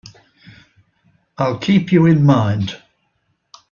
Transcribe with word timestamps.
I'll 1.37 1.59
keep 1.59 1.91
you 1.91 2.07
in 2.07 2.25
mind. 2.25 2.81